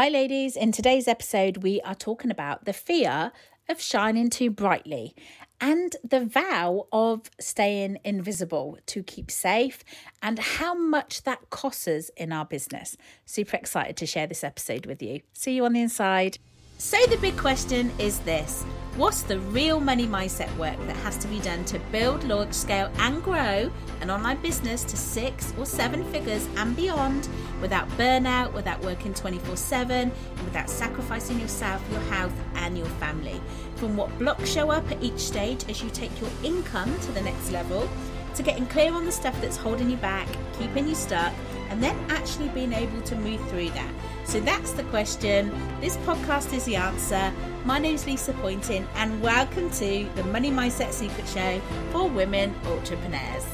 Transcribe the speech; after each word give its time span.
Hi, 0.00 0.08
ladies. 0.10 0.54
In 0.54 0.70
today's 0.70 1.08
episode, 1.08 1.56
we 1.64 1.80
are 1.80 1.92
talking 1.92 2.30
about 2.30 2.66
the 2.66 2.72
fear 2.72 3.32
of 3.68 3.80
shining 3.80 4.30
too 4.30 4.48
brightly 4.48 5.12
and 5.60 5.96
the 6.04 6.24
vow 6.24 6.86
of 6.92 7.22
staying 7.40 7.98
invisible 8.04 8.78
to 8.86 9.02
keep 9.02 9.28
safe 9.28 9.82
and 10.22 10.38
how 10.38 10.72
much 10.72 11.24
that 11.24 11.50
costs 11.50 11.88
us 11.88 12.12
in 12.16 12.30
our 12.30 12.44
business. 12.44 12.96
Super 13.26 13.56
excited 13.56 13.96
to 13.96 14.06
share 14.06 14.28
this 14.28 14.44
episode 14.44 14.86
with 14.86 15.02
you. 15.02 15.22
See 15.32 15.56
you 15.56 15.64
on 15.64 15.72
the 15.72 15.82
inside. 15.82 16.38
So, 16.80 16.96
the 17.10 17.16
big 17.16 17.36
question 17.36 17.90
is 17.98 18.20
this 18.20 18.62
What's 18.94 19.22
the 19.22 19.40
real 19.40 19.80
money 19.80 20.06
mindset 20.06 20.56
work 20.56 20.78
that 20.86 20.94
has 20.98 21.16
to 21.16 21.26
be 21.26 21.40
done 21.40 21.64
to 21.64 21.80
build, 21.90 22.22
launch, 22.22 22.54
scale, 22.54 22.88
and 22.98 23.20
grow 23.20 23.68
an 24.00 24.10
online 24.10 24.40
business 24.42 24.84
to 24.84 24.96
six 24.96 25.52
or 25.58 25.66
seven 25.66 26.04
figures 26.12 26.46
and 26.56 26.76
beyond 26.76 27.28
without 27.60 27.88
burnout, 27.90 28.52
without 28.52 28.80
working 28.84 29.12
24 29.12 29.56
7, 29.56 30.12
and 30.12 30.44
without 30.44 30.70
sacrificing 30.70 31.40
yourself, 31.40 31.84
your 31.90 32.00
health, 32.02 32.34
and 32.54 32.78
your 32.78 32.86
family? 33.00 33.40
From 33.74 33.96
what 33.96 34.16
blocks 34.16 34.48
show 34.48 34.70
up 34.70 34.88
at 34.92 35.02
each 35.02 35.18
stage 35.18 35.68
as 35.68 35.82
you 35.82 35.90
take 35.90 36.20
your 36.20 36.30
income 36.44 36.96
to 37.00 37.10
the 37.10 37.22
next 37.22 37.50
level, 37.50 37.88
to 38.36 38.42
getting 38.44 38.66
clear 38.66 38.92
on 38.92 39.04
the 39.04 39.10
stuff 39.10 39.34
that's 39.40 39.56
holding 39.56 39.90
you 39.90 39.96
back, 39.96 40.28
keeping 40.60 40.86
you 40.86 40.94
stuck 40.94 41.32
and 41.68 41.82
then 41.82 41.96
actually 42.10 42.48
being 42.48 42.72
able 42.72 43.00
to 43.02 43.16
move 43.16 43.40
through 43.48 43.70
that. 43.70 43.92
So 44.24 44.40
that's 44.40 44.72
the 44.72 44.84
question. 44.84 45.50
This 45.80 45.96
podcast 45.98 46.52
is 46.52 46.64
the 46.64 46.76
answer. 46.76 47.32
My 47.64 47.78
name 47.78 47.94
is 47.94 48.06
Lisa 48.06 48.32
Poynton, 48.34 48.86
and 48.94 49.20
welcome 49.22 49.70
to 49.70 50.08
the 50.14 50.24
Money 50.24 50.50
Mindset 50.50 50.92
Secret 50.92 51.26
Show 51.28 51.60
for 51.92 52.08
women 52.08 52.54
entrepreneurs. 52.64 53.44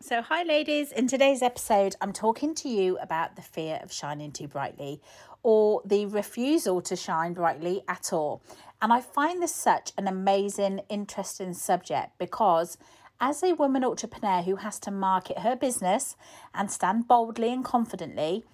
So, 0.00 0.20
hi, 0.20 0.42
ladies. 0.42 0.92
In 0.92 1.08
today's 1.08 1.40
episode, 1.40 1.96
I'm 2.02 2.12
talking 2.12 2.54
to 2.56 2.68
you 2.68 2.98
about 2.98 3.36
the 3.36 3.42
fear 3.42 3.80
of 3.82 3.90
shining 3.90 4.32
too 4.32 4.46
brightly 4.46 5.00
or 5.42 5.80
the 5.84 6.06
refusal 6.06 6.82
to 6.82 6.94
shine 6.94 7.32
brightly 7.32 7.82
at 7.88 8.12
all. 8.12 8.42
And 8.84 8.92
I 8.92 9.00
find 9.00 9.42
this 9.42 9.54
such 9.54 9.92
an 9.96 10.06
amazing, 10.06 10.82
interesting 10.90 11.54
subject 11.54 12.18
because 12.18 12.76
as 13.18 13.42
a 13.42 13.54
woman 13.54 13.82
entrepreneur 13.82 14.42
who 14.42 14.56
has 14.56 14.78
to 14.80 14.90
market 14.90 15.38
her 15.38 15.56
business 15.56 16.16
and 16.52 16.70
stand 16.70 17.08
boldly 17.08 17.50
and 17.50 17.64
confidently, 17.64 18.44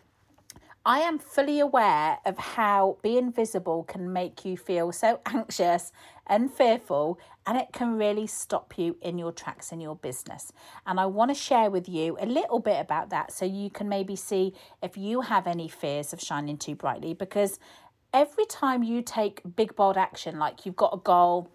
I 0.87 1.01
am 1.01 1.19
fully 1.19 1.59
aware 1.59 2.19
of 2.25 2.39
how 2.39 2.99
being 3.03 3.33
visible 3.33 3.83
can 3.83 4.13
make 4.13 4.45
you 4.45 4.57
feel 4.57 4.93
so 4.93 5.21
anxious 5.27 5.91
and 6.29 6.49
fearful, 6.49 7.19
and 7.45 7.59
it 7.59 7.73
can 7.73 7.99
really 7.99 8.29
stop 8.29 8.79
you 8.79 8.97
in 9.03 9.19
your 9.19 9.33
tracks 9.33 9.73
in 9.73 9.81
your 9.81 9.97
business. 9.97 10.53
And 10.87 11.01
I 11.01 11.07
want 11.07 11.33
to 11.33 11.35
share 11.35 11.71
with 11.71 11.89
you 11.89 12.17
a 12.21 12.27
little 12.27 12.61
bit 12.61 12.81
about 12.81 13.11
that 13.11 13.33
so 13.33 13.45
you 13.45 13.69
can 13.69 13.89
maybe 13.89 14.15
see 14.15 14.55
if 14.81 14.97
you 14.97 15.23
have 15.23 15.49
any 15.49 15.67
fears 15.67 16.13
of 16.13 16.21
shining 16.21 16.57
too 16.57 16.77
brightly 16.77 17.15
because 17.15 17.59
every 18.13 18.47
time 18.47 18.83
you 18.83 19.03
take 19.03 19.43
big, 19.57 19.77
bold 19.77 19.97
action, 19.97 20.39
like 20.39 20.67
you've 20.67 20.77
got 20.77 20.93
a 20.95 20.99
goal, 20.99 21.51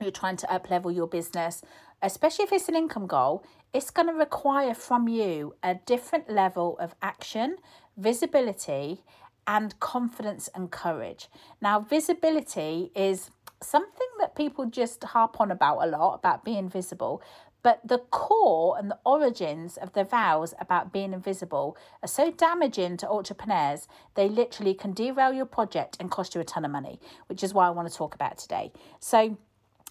you're 0.00 0.10
trying 0.10 0.36
to 0.38 0.52
up 0.52 0.70
level 0.70 0.90
your 0.92 1.06
business, 1.06 1.62
especially 2.02 2.44
if 2.44 2.52
it's 2.52 2.68
an 2.68 2.76
income 2.76 3.06
goal, 3.06 3.44
it's 3.72 3.90
going 3.90 4.08
to 4.08 4.14
require 4.14 4.74
from 4.74 5.08
you 5.08 5.54
a 5.62 5.74
different 5.86 6.30
level 6.30 6.78
of 6.78 6.94
action, 7.02 7.56
visibility, 7.96 9.02
and 9.46 9.78
confidence 9.80 10.48
and 10.54 10.70
courage. 10.70 11.28
Now, 11.60 11.80
visibility 11.80 12.90
is 12.94 13.30
something 13.60 14.06
that 14.20 14.36
people 14.36 14.66
just 14.66 15.02
harp 15.02 15.40
on 15.40 15.50
about 15.50 15.78
a 15.78 15.86
lot 15.86 16.14
about 16.14 16.44
being 16.44 16.68
visible, 16.68 17.22
but 17.62 17.80
the 17.84 17.98
core 17.98 18.78
and 18.78 18.90
the 18.90 18.98
origins 19.04 19.76
of 19.76 19.92
the 19.92 20.04
vows 20.04 20.54
about 20.60 20.92
being 20.92 21.12
invisible 21.12 21.76
are 22.02 22.08
so 22.08 22.30
damaging 22.30 22.96
to 22.98 23.08
entrepreneurs, 23.08 23.88
they 24.14 24.28
literally 24.28 24.74
can 24.74 24.92
derail 24.92 25.32
your 25.32 25.46
project 25.46 25.96
and 26.00 26.10
cost 26.10 26.34
you 26.34 26.40
a 26.40 26.44
ton 26.44 26.64
of 26.64 26.70
money, 26.70 27.00
which 27.26 27.42
is 27.42 27.52
why 27.52 27.66
I 27.66 27.70
want 27.70 27.88
to 27.90 27.94
talk 27.94 28.14
about 28.14 28.38
today. 28.38 28.72
So, 29.00 29.36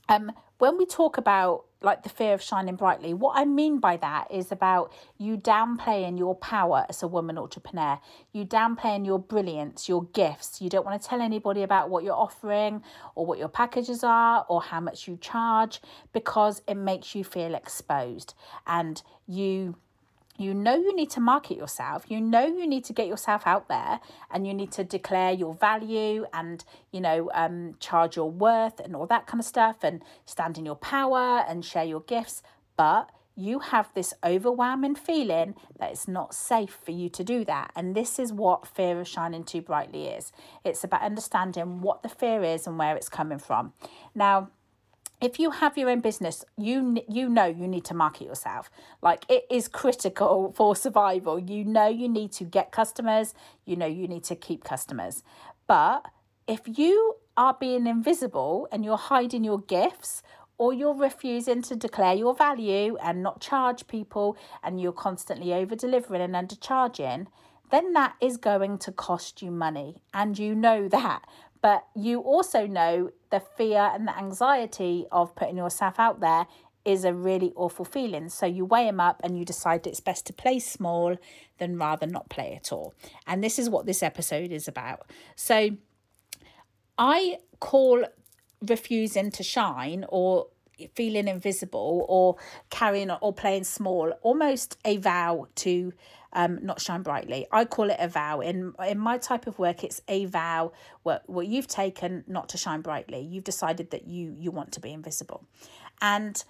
um, 0.09 0.31
when 0.57 0.77
we 0.77 0.85
talk 0.85 1.17
about 1.17 1.65
like 1.81 2.01
the 2.01 2.09
fear 2.09 2.33
of 2.33 2.41
shining 2.41 2.75
brightly, 2.75 3.13
what 3.13 3.37
I 3.37 3.45
mean 3.45 3.79
by 3.79 3.97
that 3.97 4.31
is 4.31 4.51
about 4.51 4.91
you 5.19 5.37
downplaying 5.37 6.17
your 6.17 6.33
power 6.35 6.85
as 6.89 7.03
a 7.03 7.07
woman 7.07 7.37
entrepreneur, 7.37 7.99
you 8.31 8.45
downplaying 8.45 9.05
your 9.05 9.19
brilliance, 9.19 9.87
your 9.87 10.05
gifts. 10.05 10.59
You 10.59 10.69
don't 10.69 10.85
want 10.85 10.99
to 10.99 11.07
tell 11.07 11.21
anybody 11.21 11.61
about 11.61 11.89
what 11.89 12.03
you're 12.03 12.15
offering 12.15 12.81
or 13.13 13.27
what 13.27 13.37
your 13.37 13.47
packages 13.47 14.03
are 14.03 14.45
or 14.49 14.61
how 14.61 14.79
much 14.79 15.07
you 15.07 15.17
charge 15.17 15.79
because 16.13 16.63
it 16.67 16.75
makes 16.75 17.13
you 17.13 17.23
feel 17.23 17.53
exposed 17.53 18.33
and 18.65 19.03
you 19.27 19.75
you 20.37 20.53
know 20.53 20.75
you 20.75 20.95
need 20.95 21.09
to 21.09 21.19
market 21.19 21.57
yourself 21.57 22.05
you 22.07 22.21
know 22.21 22.45
you 22.45 22.67
need 22.67 22.83
to 22.83 22.93
get 22.93 23.07
yourself 23.07 23.43
out 23.45 23.67
there 23.67 23.99
and 24.31 24.47
you 24.47 24.53
need 24.53 24.71
to 24.71 24.83
declare 24.83 25.31
your 25.31 25.53
value 25.53 26.25
and 26.33 26.63
you 26.91 27.01
know 27.01 27.29
um, 27.33 27.75
charge 27.79 28.15
your 28.15 28.29
worth 28.29 28.79
and 28.79 28.95
all 28.95 29.07
that 29.07 29.27
kind 29.27 29.39
of 29.39 29.45
stuff 29.45 29.77
and 29.83 30.03
stand 30.25 30.57
in 30.57 30.65
your 30.65 30.75
power 30.75 31.43
and 31.47 31.65
share 31.65 31.85
your 31.85 32.01
gifts 32.01 32.41
but 32.75 33.09
you 33.37 33.59
have 33.59 33.87
this 33.93 34.15
overwhelming 34.25 34.95
feeling 34.95 35.53
that 35.79 35.91
it's 35.91 36.07
not 36.07 36.33
safe 36.33 36.75
for 36.83 36.89
you 36.89 37.07
to 37.07 37.23
do 37.23 37.45
that. 37.45 37.71
And 37.75 37.95
this 37.95 38.17
is 38.17 38.33
what 38.33 38.67
fear 38.67 38.99
of 38.99 39.07
shining 39.07 39.43
too 39.43 39.61
brightly 39.61 40.07
is. 40.07 40.31
It's 40.65 40.83
about 40.83 41.03
understanding 41.03 41.81
what 41.81 42.01
the 42.01 42.09
fear 42.09 42.43
is 42.43 42.65
and 42.65 42.79
where 42.79 42.95
it's 42.95 43.09
coming 43.09 43.37
from. 43.37 43.73
Now, 44.15 44.49
if 45.21 45.39
you 45.39 45.51
have 45.51 45.77
your 45.77 45.89
own 45.89 45.99
business 45.99 46.45
you 46.57 46.97
you 47.09 47.27
know 47.27 47.45
you 47.45 47.67
need 47.67 47.85
to 47.85 47.93
market 47.93 48.25
yourself. 48.25 48.69
Like 49.01 49.25
it 49.29 49.45
is 49.49 49.67
critical 49.67 50.53
for 50.57 50.75
survival. 50.75 51.39
You 51.39 51.63
know 51.65 51.87
you 51.87 52.07
need 52.07 52.31
to 52.33 52.43
get 52.43 52.71
customers. 52.71 53.33
You 53.65 53.75
know 53.75 53.85
you 53.85 54.07
need 54.07 54.23
to 54.25 54.35
keep 54.35 54.63
customers. 54.63 55.23
But 55.67 56.05
if 56.47 56.61
you 56.65 57.15
are 57.35 57.55
being 57.59 57.87
invisible 57.87 58.67
and 58.71 58.85
you're 58.85 58.97
hiding 58.97 59.43
your 59.43 59.59
gifts 59.59 60.23
or 60.57 60.73
you're 60.73 60.95
refusing 60.95 61.61
to 61.61 61.75
declare 61.75 62.15
your 62.15 62.33
value 62.33 62.97
and 62.97 63.21
not 63.21 63.41
charge 63.41 63.85
people 63.87 64.35
and 64.63 64.81
you're 64.81 64.91
constantly 64.91 65.53
over 65.53 65.75
delivering 65.75 66.21
and 66.21 66.33
undercharging 66.33 67.27
then 67.69 67.93
that 67.93 68.15
is 68.21 68.37
going 68.37 68.77
to 68.77 68.91
cost 68.91 69.41
you 69.41 69.51
money. 69.51 70.01
And 70.13 70.37
you 70.37 70.55
know 70.55 70.87
that. 70.87 71.23
But 71.61 71.85
you 71.95 72.19
also 72.19 72.65
know 72.65 73.11
the 73.29 73.39
fear 73.39 73.91
and 73.93 74.07
the 74.07 74.17
anxiety 74.17 75.05
of 75.11 75.35
putting 75.35 75.57
yourself 75.57 75.99
out 75.99 76.19
there 76.19 76.47
is 76.85 77.03
a 77.03 77.13
really 77.13 77.51
awful 77.57 77.83
feeling. 77.83 78.29
So 78.29 78.45
you 78.45 78.63
weigh 78.63 78.85
them 78.85 79.01
up 79.01 79.19
and 79.23 79.37
you 79.37 79.43
decide 79.43 79.85
it's 79.85 79.99
best 79.99 80.25
to 80.27 80.33
play 80.33 80.59
small 80.59 81.17
than 81.57 81.77
rather 81.77 82.07
not 82.07 82.29
play 82.29 82.53
at 82.55 82.71
all. 82.71 82.93
And 83.25 83.43
this 83.43 83.59
is 83.59 83.69
what 83.69 83.85
this 83.85 84.01
episode 84.01 84.53
is 84.53 84.69
about. 84.69 85.11
So 85.35 85.71
I 86.97 87.39
call 87.59 88.05
refusing 88.61 89.31
to 89.31 89.43
shine 89.43 90.05
or 90.07 90.47
feeling 90.95 91.27
invisible 91.27 92.05
or 92.07 92.37
carrying 92.69 93.11
or 93.11 93.33
playing 93.33 93.63
small 93.63 94.11
almost 94.21 94.77
a 94.85 94.97
vow 94.97 95.47
to 95.55 95.93
um, 96.33 96.59
not 96.61 96.81
shine 96.81 97.01
brightly. 97.01 97.47
I 97.51 97.65
call 97.65 97.89
it 97.89 97.97
a 97.99 98.07
vow. 98.07 98.41
In 98.41 98.73
in 98.87 98.99
my 98.99 99.17
type 99.17 99.47
of 99.47 99.57
work, 99.57 99.83
it's 99.83 100.01
a 100.07 100.25
vow 100.25 100.71
what 101.03 101.23
what 101.27 101.47
you've 101.47 101.67
taken 101.67 102.23
not 102.27 102.49
to 102.49 102.57
shine 102.57 102.81
brightly. 102.81 103.21
You've 103.21 103.43
decided 103.43 103.91
that 103.91 104.07
you 104.07 104.35
you 104.37 104.51
want 104.51 104.71
to 104.73 104.79
be 104.79 104.91
invisible, 104.91 105.45
and 106.01 106.43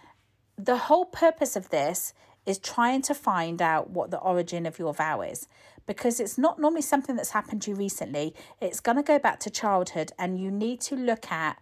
the 0.57 0.77
whole 0.77 1.05
purpose 1.05 1.55
of 1.55 1.69
this 1.69 2.13
is 2.45 2.57
trying 2.57 3.01
to 3.03 3.13
find 3.13 3.61
out 3.61 3.89
what 3.89 4.09
the 4.09 4.17
origin 4.19 4.65
of 4.65 4.79
your 4.79 4.93
vow 4.93 5.21
is 5.21 5.47
because 5.85 6.19
it's 6.19 6.37
not 6.37 6.59
normally 6.59 6.81
something 6.81 7.15
that's 7.15 7.31
happened 7.31 7.61
to 7.63 7.71
you 7.71 7.77
recently. 7.77 8.35
It's 8.61 8.79
going 8.79 8.97
to 8.97 9.03
go 9.03 9.17
back 9.17 9.39
to 9.41 9.49
childhood, 9.49 10.11
and 10.19 10.39
you 10.39 10.51
need 10.51 10.81
to 10.81 10.95
look 10.95 11.31
at 11.31 11.57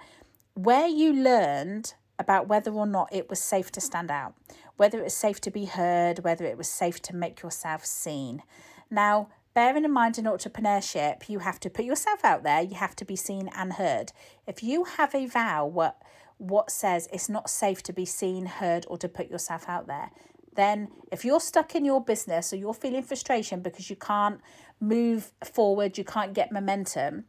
where 0.56 0.88
you 0.88 1.14
learned 1.14 1.94
about 2.18 2.48
whether 2.48 2.72
or 2.72 2.86
not 2.86 3.10
it 3.12 3.30
was 3.30 3.40
safe 3.40 3.72
to 3.74 3.82
stand 3.82 4.10
out, 4.12 4.34
whether 4.78 5.00
it 5.00 5.04
was 5.04 5.16
safe 5.16 5.42
to 5.42 5.52
be 5.52 5.66
heard, 5.66 6.20
whether 6.20 6.46
it 6.46 6.58
was 6.58 6.70
safe 6.70 7.02
to 7.04 7.16
make 7.16 7.42
yourself 7.42 7.86
seen. 7.86 8.44
Now, 8.90 9.30
bearing 9.54 9.86
in 9.86 9.92
mind 9.92 10.18
in 10.18 10.26
entrepreneurship, 10.26 11.30
you 11.30 11.40
have 11.40 11.60
to 11.62 11.70
put 11.70 11.86
yourself 11.86 12.24
out 12.24 12.44
there, 12.44 12.62
you 12.62 12.76
have 12.76 12.96
to 12.98 13.06
be 13.06 13.16
seen 13.16 13.50
and 13.56 13.74
heard. 13.74 14.12
If 14.46 14.64
you 14.64 14.84
have 14.84 15.16
a 15.16 15.26
vow 15.26 15.66
what 15.66 16.02
what 16.38 16.70
says 16.70 17.08
it's 17.14 17.30
not 17.30 17.50
safe 17.50 17.82
to 17.82 17.94
be 17.94 18.04
seen, 18.04 18.46
heard, 18.46 18.86
or 18.90 18.98
to 18.98 19.08
put 19.08 19.30
yourself 19.30 19.70
out 19.70 19.88
there, 19.88 20.12
then 20.56 20.90
if 21.12 21.24
you're 21.24 21.40
stuck 21.40 21.76
in 21.76 21.86
your 21.86 22.04
business 22.04 22.52
or 22.52 22.58
you're 22.58 22.74
feeling 22.74 23.04
frustration 23.04 23.62
because 23.62 23.90
you 23.90 23.96
can't 23.96 24.42
move 24.82 25.32
forward, 25.44 25.98
you 25.98 26.04
can't 26.04 26.34
get 26.34 26.52
momentum, 26.52 27.26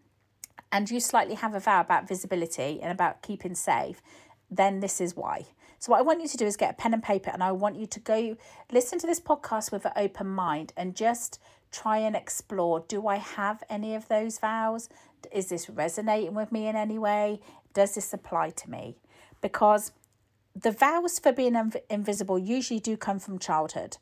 and 0.72 0.90
you 0.90 0.98
slightly 0.98 1.34
have 1.36 1.54
a 1.54 1.60
vow 1.60 1.80
about 1.80 2.08
visibility 2.08 2.80
and 2.82 2.90
about 2.90 3.22
keeping 3.22 3.54
safe, 3.54 4.02
then 4.50 4.80
this 4.80 5.00
is 5.00 5.16
why. 5.16 5.46
So, 5.78 5.92
what 5.92 5.98
I 5.98 6.02
want 6.02 6.22
you 6.22 6.28
to 6.28 6.36
do 6.36 6.46
is 6.46 6.56
get 6.56 6.70
a 6.70 6.74
pen 6.74 6.94
and 6.94 7.02
paper, 7.02 7.30
and 7.30 7.42
I 7.42 7.52
want 7.52 7.76
you 7.76 7.86
to 7.86 8.00
go 8.00 8.36
listen 8.72 8.98
to 9.00 9.06
this 9.06 9.20
podcast 9.20 9.70
with 9.70 9.84
an 9.84 9.92
open 9.96 10.28
mind 10.28 10.72
and 10.76 10.96
just 10.96 11.40
try 11.70 11.98
and 11.98 12.16
explore 12.16 12.80
do 12.88 13.06
I 13.06 13.16
have 13.16 13.62
any 13.68 13.94
of 13.94 14.08
those 14.08 14.38
vows? 14.38 14.88
Is 15.32 15.48
this 15.48 15.68
resonating 15.68 16.34
with 16.34 16.52
me 16.52 16.66
in 16.68 16.76
any 16.76 16.98
way? 16.98 17.40
Does 17.74 17.94
this 17.94 18.12
apply 18.12 18.50
to 18.50 18.70
me? 18.70 18.96
Because 19.40 19.92
the 20.54 20.70
vows 20.70 21.18
for 21.18 21.32
being 21.32 21.52
inv- 21.52 21.82
invisible 21.90 22.38
usually 22.38 22.80
do 22.80 22.96
come 22.96 23.18
from 23.18 23.38
childhood. 23.38 23.98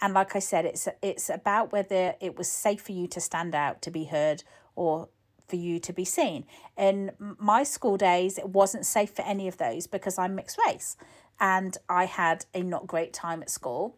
And 0.00 0.14
like 0.14 0.36
I 0.36 0.40
said, 0.40 0.64
it's 0.66 0.88
it's 1.02 1.30
about 1.30 1.72
whether 1.72 2.14
it 2.20 2.36
was 2.36 2.48
safe 2.48 2.82
for 2.82 2.92
you 2.92 3.06
to 3.08 3.20
stand 3.20 3.54
out, 3.54 3.80
to 3.82 3.90
be 3.90 4.04
heard, 4.04 4.44
or 4.74 5.08
for 5.46 5.56
you 5.56 5.78
to 5.80 5.92
be 5.92 6.04
seen. 6.04 6.44
In 6.76 7.12
my 7.18 7.62
school 7.62 7.96
days, 7.96 8.38
it 8.38 8.50
wasn't 8.50 8.86
safe 8.86 9.10
for 9.10 9.22
any 9.22 9.48
of 9.48 9.58
those 9.58 9.86
because 9.86 10.18
I'm 10.18 10.34
mixed 10.34 10.58
race 10.66 10.96
and 11.38 11.76
I 11.88 12.06
had 12.06 12.46
a 12.54 12.62
not 12.62 12.86
great 12.86 13.12
time 13.12 13.42
at 13.42 13.50
school 13.50 13.96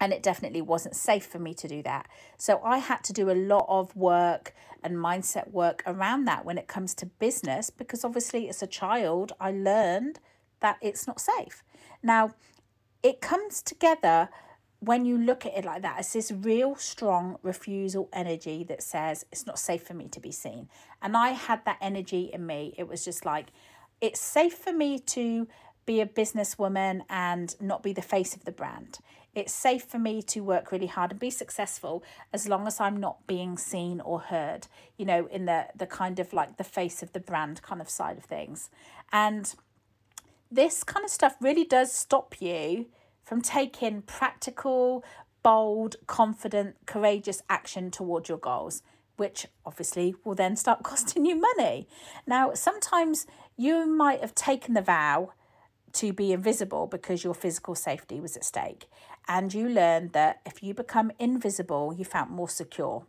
and 0.00 0.12
it 0.12 0.22
definitely 0.22 0.62
wasn't 0.62 0.96
safe 0.96 1.26
for 1.26 1.38
me 1.38 1.52
to 1.54 1.68
do 1.68 1.82
that. 1.82 2.08
So 2.38 2.60
I 2.64 2.78
had 2.78 3.04
to 3.04 3.12
do 3.12 3.30
a 3.30 3.32
lot 3.32 3.66
of 3.68 3.94
work 3.94 4.54
and 4.82 4.96
mindset 4.96 5.50
work 5.50 5.82
around 5.86 6.24
that 6.24 6.44
when 6.44 6.56
it 6.56 6.66
comes 6.66 6.94
to 6.94 7.06
business 7.06 7.68
because 7.68 8.04
obviously 8.04 8.48
as 8.48 8.62
a 8.62 8.66
child 8.66 9.32
I 9.38 9.50
learned 9.50 10.18
that 10.60 10.78
it's 10.80 11.06
not 11.06 11.20
safe. 11.20 11.62
Now 12.02 12.34
it 13.02 13.20
comes 13.20 13.60
together 13.62 14.30
when 14.80 15.04
you 15.04 15.18
look 15.18 15.44
at 15.44 15.56
it 15.56 15.64
like 15.64 15.82
that, 15.82 16.00
it's 16.00 16.12
this 16.14 16.32
real 16.32 16.74
strong 16.74 17.38
refusal 17.42 18.08
energy 18.12 18.64
that 18.64 18.82
says 18.82 19.26
it's 19.30 19.46
not 19.46 19.58
safe 19.58 19.82
for 19.82 19.94
me 19.94 20.08
to 20.08 20.20
be 20.20 20.32
seen. 20.32 20.68
And 21.02 21.16
I 21.16 21.30
had 21.30 21.64
that 21.66 21.76
energy 21.80 22.30
in 22.32 22.46
me. 22.46 22.74
It 22.78 22.88
was 22.88 23.04
just 23.04 23.26
like, 23.26 23.48
it's 24.00 24.20
safe 24.20 24.54
for 24.54 24.72
me 24.72 24.98
to 24.98 25.46
be 25.84 26.00
a 26.00 26.06
businesswoman 26.06 27.02
and 27.10 27.54
not 27.60 27.82
be 27.82 27.92
the 27.92 28.00
face 28.00 28.34
of 28.34 28.44
the 28.44 28.52
brand. 28.52 29.00
It's 29.34 29.52
safe 29.52 29.84
for 29.84 29.98
me 29.98 30.22
to 30.22 30.40
work 30.40 30.72
really 30.72 30.86
hard 30.86 31.10
and 31.10 31.20
be 31.20 31.30
successful 31.30 32.02
as 32.32 32.48
long 32.48 32.66
as 32.66 32.80
I'm 32.80 32.96
not 32.96 33.26
being 33.26 33.58
seen 33.58 34.00
or 34.00 34.20
heard, 34.20 34.66
you 34.96 35.04
know, 35.04 35.26
in 35.26 35.44
the 35.44 35.66
the 35.76 35.86
kind 35.86 36.18
of 36.18 36.32
like 36.32 36.56
the 36.56 36.64
face 36.64 37.02
of 37.02 37.12
the 37.12 37.20
brand 37.20 37.62
kind 37.62 37.80
of 37.80 37.88
side 37.88 38.18
of 38.18 38.24
things. 38.24 38.70
And 39.12 39.54
this 40.50 40.82
kind 40.82 41.04
of 41.04 41.10
stuff 41.10 41.36
really 41.40 41.64
does 41.64 41.92
stop 41.92 42.40
you 42.40 42.86
from 43.30 43.40
taking 43.40 44.02
practical, 44.02 45.04
bold, 45.44 45.94
confident, 46.08 46.74
courageous 46.84 47.44
action 47.48 47.88
towards 47.88 48.28
your 48.28 48.38
goals, 48.38 48.82
which 49.18 49.46
obviously 49.64 50.16
will 50.24 50.34
then 50.34 50.56
start 50.56 50.82
costing 50.82 51.24
you 51.24 51.36
money. 51.36 51.86
Now, 52.26 52.54
sometimes 52.54 53.28
you 53.56 53.86
might 53.86 54.20
have 54.20 54.34
taken 54.34 54.74
the 54.74 54.82
vow 54.82 55.30
to 55.92 56.12
be 56.12 56.32
invisible 56.32 56.88
because 56.88 57.22
your 57.22 57.34
physical 57.34 57.76
safety 57.76 58.18
was 58.18 58.36
at 58.36 58.44
stake. 58.44 58.88
And 59.28 59.54
you 59.54 59.68
learned 59.68 60.12
that 60.12 60.40
if 60.44 60.60
you 60.60 60.74
become 60.74 61.12
invisible, 61.20 61.94
you 61.96 62.04
felt 62.04 62.30
more 62.30 62.48
secure. 62.48 63.06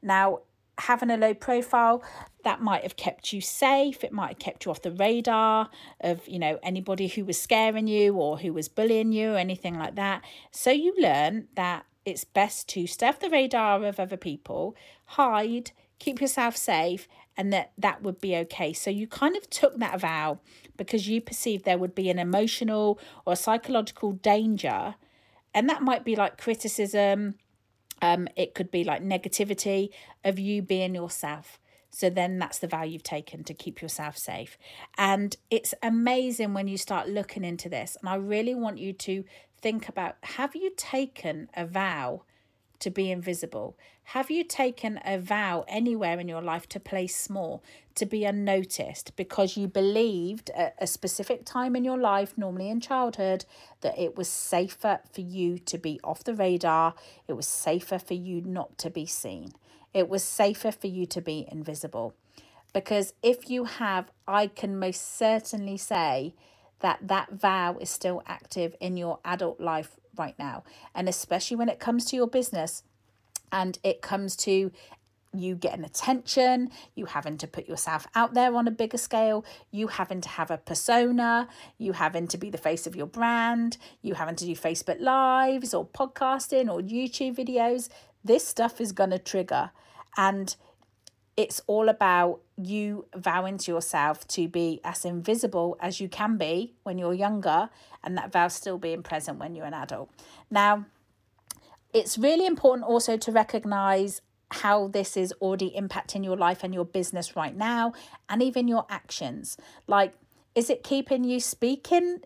Now, 0.00 0.42
having 0.78 1.10
a 1.10 1.16
low 1.16 1.34
profile, 1.34 2.02
that 2.44 2.60
might 2.60 2.82
have 2.82 2.96
kept 2.96 3.32
you 3.32 3.40
safe. 3.40 4.04
It 4.04 4.12
might 4.12 4.28
have 4.28 4.38
kept 4.38 4.64
you 4.64 4.70
off 4.70 4.82
the 4.82 4.92
radar 4.92 5.70
of, 6.00 6.26
you 6.28 6.38
know, 6.38 6.58
anybody 6.62 7.08
who 7.08 7.24
was 7.24 7.40
scaring 7.40 7.86
you 7.86 8.14
or 8.14 8.38
who 8.38 8.52
was 8.52 8.68
bullying 8.68 9.12
you 9.12 9.32
or 9.32 9.36
anything 9.36 9.78
like 9.78 9.96
that. 9.96 10.22
So 10.50 10.70
you 10.70 10.94
learn 10.98 11.48
that 11.54 11.86
it's 12.04 12.24
best 12.24 12.68
to 12.68 12.86
stay 12.86 13.08
off 13.08 13.18
the 13.18 13.30
radar 13.30 13.84
of 13.84 13.98
other 13.98 14.16
people, 14.16 14.76
hide, 15.04 15.72
keep 15.98 16.20
yourself 16.20 16.56
safe, 16.56 17.08
and 17.36 17.52
that 17.52 17.72
that 17.76 18.02
would 18.02 18.20
be 18.20 18.36
okay. 18.36 18.72
So 18.72 18.90
you 18.90 19.06
kind 19.06 19.36
of 19.36 19.50
took 19.50 19.78
that 19.78 20.00
vow 20.00 20.38
because 20.76 21.08
you 21.08 21.20
perceived 21.20 21.64
there 21.64 21.78
would 21.78 21.94
be 21.94 22.10
an 22.10 22.18
emotional 22.18 22.98
or 23.24 23.34
psychological 23.34 24.12
danger. 24.12 24.94
And 25.52 25.68
that 25.68 25.82
might 25.82 26.04
be 26.04 26.16
like 26.16 26.38
criticism. 26.38 27.36
Um, 28.02 28.28
it 28.36 28.54
could 28.54 28.70
be 28.70 28.84
like 28.84 29.02
negativity 29.02 29.90
of 30.24 30.38
you 30.38 30.62
being 30.62 30.94
yourself. 30.94 31.58
So 31.90 32.10
then 32.10 32.38
that's 32.38 32.58
the 32.58 32.66
vow 32.66 32.82
you've 32.82 33.02
taken 33.02 33.42
to 33.44 33.54
keep 33.54 33.80
yourself 33.80 34.18
safe. 34.18 34.58
And 34.98 35.34
it's 35.50 35.72
amazing 35.82 36.52
when 36.52 36.68
you 36.68 36.76
start 36.76 37.08
looking 37.08 37.44
into 37.44 37.68
this. 37.68 37.96
And 38.00 38.08
I 38.08 38.16
really 38.16 38.54
want 38.54 38.78
you 38.78 38.92
to 38.92 39.24
think 39.62 39.88
about 39.88 40.16
have 40.22 40.54
you 40.54 40.72
taken 40.76 41.48
a 41.54 41.64
vow 41.64 42.22
to 42.80 42.90
be 42.90 43.10
invisible? 43.10 43.76
Have 44.10 44.30
you 44.30 44.44
taken 44.44 45.00
a 45.04 45.18
vow 45.18 45.64
anywhere 45.66 46.20
in 46.20 46.28
your 46.28 46.42
life 46.42 46.68
to 46.68 46.80
play 46.80 47.06
small, 47.06 47.62
to 47.96 48.06
be 48.06 48.24
unnoticed, 48.24 49.16
because 49.16 49.56
you 49.56 49.66
believed 49.66 50.50
at 50.50 50.76
a 50.78 50.86
specific 50.86 51.44
time 51.44 51.74
in 51.74 51.84
your 51.84 51.98
life, 51.98 52.36
normally 52.36 52.68
in 52.68 52.80
childhood, 52.80 53.44
that 53.80 53.98
it 53.98 54.16
was 54.16 54.28
safer 54.28 55.00
for 55.12 55.22
you 55.22 55.58
to 55.58 55.78
be 55.78 55.98
off 56.04 56.22
the 56.22 56.34
radar, 56.34 56.94
it 57.26 57.32
was 57.32 57.48
safer 57.48 57.98
for 57.98 58.14
you 58.14 58.40
not 58.42 58.78
to 58.78 58.90
be 58.90 59.06
seen, 59.06 59.52
it 59.92 60.08
was 60.08 60.22
safer 60.22 60.70
for 60.70 60.86
you 60.86 61.06
to 61.06 61.20
be 61.20 61.48
invisible? 61.50 62.14
Because 62.72 63.14
if 63.22 63.48
you 63.48 63.64
have, 63.64 64.10
I 64.28 64.48
can 64.48 64.78
most 64.78 65.16
certainly 65.16 65.78
say 65.78 66.34
that 66.80 66.98
that 67.02 67.32
vow 67.32 67.76
is 67.80 67.90
still 67.90 68.22
active 68.26 68.74
in 68.80 68.96
your 68.96 69.18
adult 69.24 69.60
life 69.60 69.98
right 70.16 70.38
now. 70.38 70.64
And 70.94 71.08
especially 71.08 71.56
when 71.56 71.68
it 71.68 71.78
comes 71.78 72.04
to 72.06 72.16
your 72.16 72.26
business 72.26 72.82
and 73.52 73.78
it 73.82 74.02
comes 74.02 74.36
to 74.36 74.70
you 75.32 75.54
getting 75.54 75.84
attention, 75.84 76.70
you 76.94 77.06
having 77.06 77.36
to 77.38 77.46
put 77.46 77.68
yourself 77.68 78.06
out 78.14 78.34
there 78.34 78.54
on 78.54 78.66
a 78.66 78.70
bigger 78.70 78.96
scale, 78.96 79.44
you 79.70 79.88
having 79.88 80.20
to 80.22 80.28
have 80.30 80.50
a 80.50 80.58
persona, 80.58 81.48
you 81.78 81.92
having 81.92 82.26
to 82.28 82.38
be 82.38 82.50
the 82.50 82.58
face 82.58 82.86
of 82.86 82.96
your 82.96 83.06
brand, 83.06 83.76
you 84.02 84.14
having 84.14 84.36
to 84.36 84.46
do 84.46 84.54
Facebook 84.54 85.00
Lives 85.00 85.74
or 85.74 85.86
podcasting 85.86 86.70
or 86.70 86.80
YouTube 86.80 87.36
videos. 87.36 87.88
This 88.24 88.46
stuff 88.46 88.80
is 88.80 88.92
going 88.92 89.10
to 89.10 89.18
trigger. 89.18 89.70
And 90.16 90.56
it's 91.36 91.60
all 91.66 91.88
about 91.88 92.40
you 92.56 93.06
vowing 93.14 93.58
to 93.58 93.70
yourself 93.70 94.26
to 94.28 94.48
be 94.48 94.80
as 94.82 95.04
invisible 95.04 95.76
as 95.80 96.00
you 96.00 96.08
can 96.08 96.38
be 96.38 96.74
when 96.82 96.96
you're 96.96 97.14
younger, 97.14 97.68
and 98.02 98.16
that 98.16 98.32
vow 98.32 98.48
still 98.48 98.78
being 98.78 99.02
present 99.02 99.38
when 99.38 99.54
you're 99.54 99.66
an 99.66 99.74
adult. 99.74 100.10
Now, 100.50 100.86
it's 101.92 102.16
really 102.16 102.46
important 102.46 102.86
also 102.86 103.16
to 103.16 103.32
recognize 103.32 104.22
how 104.50 104.88
this 104.88 105.16
is 105.16 105.32
already 105.40 105.74
impacting 105.76 106.24
your 106.24 106.36
life 106.36 106.62
and 106.62 106.72
your 106.72 106.84
business 106.84 107.36
right 107.36 107.56
now, 107.56 107.92
and 108.28 108.42
even 108.42 108.68
your 108.68 108.86
actions. 108.88 109.56
Like, 109.86 110.14
is 110.54 110.70
it 110.70 110.82
keeping 110.82 111.24
you 111.24 111.40
speaking 111.40 112.20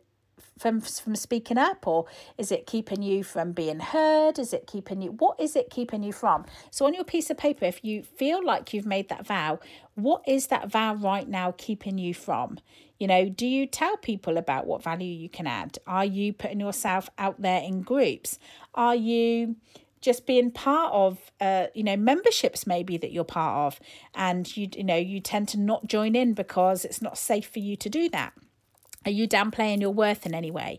from 0.58 0.80
from 0.80 1.16
speaking 1.16 1.56
up 1.58 1.86
or 1.86 2.04
is 2.36 2.52
it 2.52 2.66
keeping 2.66 3.02
you 3.02 3.24
from 3.24 3.52
being 3.52 3.80
heard? 3.80 4.38
Is 4.38 4.52
it 4.52 4.66
keeping 4.66 5.00
you 5.00 5.12
what 5.12 5.40
is 5.40 5.56
it 5.56 5.70
keeping 5.70 6.02
you 6.02 6.12
from? 6.12 6.44
So 6.70 6.86
on 6.86 6.94
your 6.94 7.04
piece 7.04 7.30
of 7.30 7.38
paper 7.38 7.64
if 7.64 7.84
you 7.84 8.02
feel 8.02 8.44
like 8.44 8.74
you've 8.74 8.86
made 8.86 9.08
that 9.08 9.26
vow 9.26 9.58
what 9.94 10.22
is 10.26 10.48
that 10.48 10.70
vow 10.70 10.94
right 10.94 11.28
now 11.28 11.54
keeping 11.56 11.98
you 11.98 12.14
from? 12.14 12.58
You 12.98 13.06
know 13.06 13.28
do 13.28 13.46
you 13.46 13.66
tell 13.66 13.96
people 13.96 14.36
about 14.36 14.66
what 14.66 14.82
value 14.82 15.12
you 15.12 15.28
can 15.28 15.46
add? 15.46 15.78
Are 15.86 16.04
you 16.04 16.32
putting 16.32 16.60
yourself 16.60 17.08
out 17.18 17.40
there 17.40 17.62
in 17.62 17.82
groups? 17.82 18.38
Are 18.74 18.94
you 18.94 19.56
just 20.02 20.26
being 20.26 20.50
part 20.50 20.92
of 20.92 21.30
uh 21.40 21.66
you 21.74 21.84
know 21.84 21.96
memberships 21.96 22.66
maybe 22.66 22.98
that 22.98 23.12
you're 23.12 23.24
part 23.24 23.74
of? 23.74 23.80
And 24.14 24.54
you 24.56 24.68
you 24.76 24.84
know 24.84 24.96
you 24.96 25.20
tend 25.20 25.48
to 25.48 25.58
not 25.58 25.86
join 25.86 26.14
in 26.14 26.34
because 26.34 26.84
it's 26.84 27.00
not 27.00 27.16
safe 27.16 27.48
for 27.48 27.60
you 27.60 27.76
to 27.76 27.88
do 27.88 28.10
that 28.10 28.34
are 29.06 29.10
you 29.10 29.26
downplaying 29.26 29.80
your 29.80 29.92
worth 29.92 30.26
in 30.26 30.34
any 30.34 30.50
way? 30.50 30.78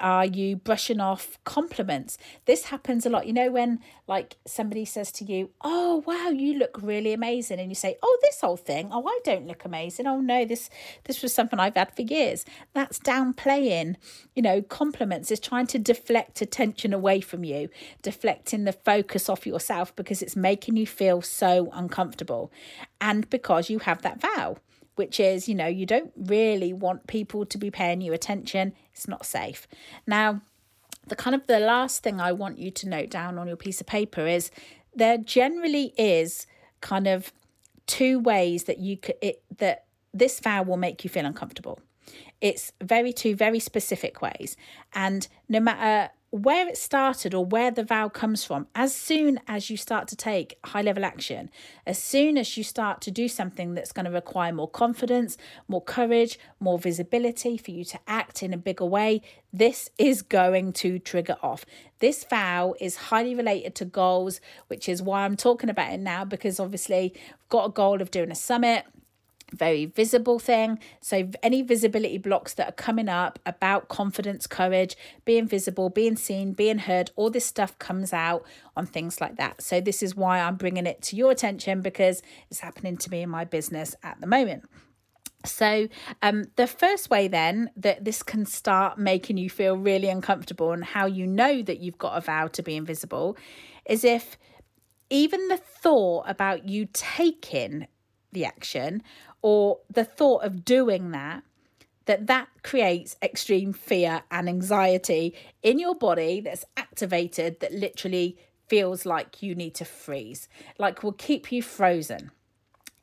Are 0.00 0.24
you 0.24 0.56
brushing 0.56 0.98
off 0.98 1.38
compliments? 1.44 2.18
This 2.46 2.64
happens 2.64 3.06
a 3.06 3.10
lot. 3.10 3.28
You 3.28 3.32
know, 3.32 3.52
when 3.52 3.78
like 4.08 4.38
somebody 4.44 4.84
says 4.84 5.12
to 5.12 5.24
you, 5.24 5.50
Oh, 5.62 6.02
wow, 6.04 6.30
you 6.30 6.58
look 6.58 6.78
really 6.82 7.12
amazing. 7.12 7.60
And 7.60 7.68
you 7.68 7.76
say, 7.76 7.96
Oh, 8.02 8.18
this 8.22 8.40
whole 8.40 8.56
thing. 8.56 8.88
Oh, 8.90 9.06
I 9.06 9.20
don't 9.22 9.46
look 9.46 9.64
amazing. 9.64 10.08
Oh, 10.08 10.20
no, 10.20 10.44
this 10.44 10.68
this 11.04 11.22
was 11.22 11.32
something 11.32 11.60
I've 11.60 11.76
had 11.76 11.94
for 11.94 12.02
years. 12.02 12.44
That's 12.72 12.98
downplaying, 12.98 13.94
you 14.34 14.42
know, 14.42 14.62
compliments 14.62 15.30
is 15.30 15.38
trying 15.38 15.68
to 15.68 15.78
deflect 15.78 16.42
attention 16.42 16.92
away 16.92 17.20
from 17.20 17.44
you, 17.44 17.68
deflecting 18.02 18.64
the 18.64 18.72
focus 18.72 19.28
off 19.28 19.46
yourself 19.46 19.94
because 19.94 20.22
it's 20.22 20.34
making 20.34 20.76
you 20.76 20.88
feel 20.88 21.22
so 21.22 21.68
uncomfortable. 21.72 22.50
And 23.00 23.30
because 23.30 23.70
you 23.70 23.78
have 23.78 24.02
that 24.02 24.20
vow 24.20 24.56
which 25.00 25.18
is, 25.18 25.48
you 25.48 25.54
know, 25.54 25.66
you 25.66 25.86
don't 25.86 26.12
really 26.14 26.74
want 26.74 27.06
people 27.06 27.46
to 27.46 27.56
be 27.56 27.70
paying 27.70 28.02
you 28.02 28.12
attention. 28.12 28.74
It's 28.92 29.08
not 29.08 29.24
safe. 29.24 29.66
Now, 30.06 30.42
the 31.06 31.16
kind 31.16 31.34
of 31.34 31.46
the 31.46 31.58
last 31.58 32.02
thing 32.02 32.20
I 32.20 32.32
want 32.32 32.58
you 32.58 32.70
to 32.70 32.86
note 32.86 33.08
down 33.08 33.38
on 33.38 33.48
your 33.48 33.56
piece 33.56 33.80
of 33.80 33.86
paper 33.86 34.26
is 34.26 34.50
there 34.94 35.16
generally 35.16 35.94
is 35.96 36.46
kind 36.82 37.06
of 37.06 37.32
two 37.86 38.18
ways 38.18 38.64
that 38.64 38.78
you 38.78 38.98
could 38.98 39.14
it 39.22 39.42
that 39.56 39.86
this 40.12 40.38
vow 40.38 40.62
will 40.64 40.76
make 40.76 41.02
you 41.02 41.08
feel 41.08 41.24
uncomfortable. 41.24 41.80
It's 42.42 42.70
very 42.82 43.14
two 43.14 43.34
very 43.34 43.58
specific 43.58 44.20
ways. 44.20 44.54
And 44.92 45.26
no 45.48 45.60
matter 45.60 46.12
where 46.30 46.68
it 46.68 46.78
started 46.78 47.34
or 47.34 47.44
where 47.44 47.72
the 47.72 47.82
vow 47.82 48.08
comes 48.08 48.44
from, 48.44 48.68
as 48.74 48.94
soon 48.94 49.40
as 49.48 49.68
you 49.68 49.76
start 49.76 50.06
to 50.08 50.16
take 50.16 50.58
high 50.64 50.82
level 50.82 51.04
action, 51.04 51.50
as 51.86 52.00
soon 52.00 52.38
as 52.38 52.56
you 52.56 52.62
start 52.62 53.00
to 53.00 53.10
do 53.10 53.26
something 53.26 53.74
that's 53.74 53.90
going 53.90 54.04
to 54.04 54.12
require 54.12 54.52
more 54.52 54.68
confidence, 54.68 55.36
more 55.66 55.82
courage, 55.82 56.38
more 56.60 56.78
visibility 56.78 57.56
for 57.56 57.72
you 57.72 57.84
to 57.84 57.98
act 58.06 58.44
in 58.44 58.54
a 58.54 58.58
bigger 58.58 58.84
way, 58.84 59.22
this 59.52 59.90
is 59.98 60.22
going 60.22 60.72
to 60.72 61.00
trigger 61.00 61.36
off. 61.42 61.66
This 61.98 62.22
vow 62.22 62.74
is 62.80 62.94
highly 62.96 63.34
related 63.34 63.74
to 63.76 63.84
goals, 63.84 64.40
which 64.68 64.88
is 64.88 65.02
why 65.02 65.24
I'm 65.24 65.36
talking 65.36 65.68
about 65.68 65.92
it 65.92 65.98
now 65.98 66.24
because 66.24 66.60
obviously, 66.60 67.12
I've 67.16 67.48
got 67.48 67.66
a 67.66 67.72
goal 67.72 68.00
of 68.00 68.12
doing 68.12 68.30
a 68.30 68.36
summit 68.36 68.84
very 69.52 69.86
visible 69.86 70.38
thing. 70.38 70.78
So, 71.00 71.30
any 71.42 71.62
visibility 71.62 72.18
blocks 72.18 72.54
that 72.54 72.68
are 72.68 72.72
coming 72.72 73.08
up 73.08 73.38
about 73.46 73.88
confidence, 73.88 74.46
courage, 74.46 74.96
being 75.24 75.46
visible, 75.46 75.90
being 75.90 76.16
seen, 76.16 76.52
being 76.52 76.78
heard, 76.78 77.10
all 77.16 77.30
this 77.30 77.46
stuff 77.46 77.78
comes 77.78 78.12
out 78.12 78.44
on 78.76 78.86
things 78.86 79.20
like 79.20 79.36
that. 79.36 79.62
So, 79.62 79.80
this 79.80 80.02
is 80.02 80.14
why 80.16 80.40
I'm 80.40 80.56
bringing 80.56 80.86
it 80.86 81.02
to 81.02 81.16
your 81.16 81.30
attention 81.30 81.80
because 81.80 82.22
it's 82.50 82.60
happening 82.60 82.96
to 82.98 83.10
me 83.10 83.22
in 83.22 83.30
my 83.30 83.44
business 83.44 83.94
at 84.02 84.20
the 84.20 84.26
moment. 84.26 84.64
So, 85.44 85.88
um, 86.20 86.44
the 86.56 86.66
first 86.66 87.08
way 87.08 87.26
then 87.26 87.70
that 87.76 88.04
this 88.04 88.22
can 88.22 88.44
start 88.44 88.98
making 88.98 89.38
you 89.38 89.48
feel 89.48 89.76
really 89.76 90.08
uncomfortable 90.08 90.72
and 90.72 90.84
how 90.84 91.06
you 91.06 91.26
know 91.26 91.62
that 91.62 91.80
you've 91.80 91.98
got 91.98 92.16
a 92.16 92.20
vow 92.20 92.48
to 92.48 92.62
be 92.62 92.76
invisible 92.76 93.38
is 93.86 94.04
if 94.04 94.36
even 95.08 95.48
the 95.48 95.56
thought 95.56 96.24
about 96.28 96.68
you 96.68 96.88
taking 96.92 97.86
the 98.32 98.44
action 98.44 99.02
or 99.42 99.78
the 99.90 100.04
thought 100.04 100.44
of 100.44 100.64
doing 100.64 101.10
that 101.10 101.42
that 102.06 102.26
that 102.26 102.48
creates 102.62 103.16
extreme 103.22 103.72
fear 103.72 104.22
and 104.30 104.48
anxiety 104.48 105.34
in 105.62 105.78
your 105.78 105.94
body 105.94 106.40
that's 106.40 106.64
activated 106.76 107.60
that 107.60 107.72
literally 107.72 108.36
feels 108.66 109.06
like 109.06 109.42
you 109.42 109.54
need 109.54 109.74
to 109.74 109.84
freeze 109.84 110.48
like 110.78 111.02
will 111.02 111.12
keep 111.12 111.52
you 111.52 111.62
frozen. 111.62 112.30